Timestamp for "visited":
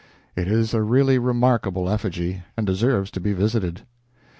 3.33-3.81